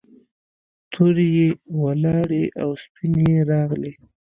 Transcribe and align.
تورې 0.91 1.27
یې 1.37 1.49
ولاړې 1.81 2.43
او 2.61 2.69
سپینې 2.83 3.25
یې 3.33 3.41
راغلې. 3.51 3.93